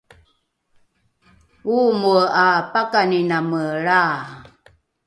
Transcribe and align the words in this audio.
oomoe 1.73 2.21
’a 2.43 2.47
pakaniname 2.71 3.63
lraa 3.83 4.17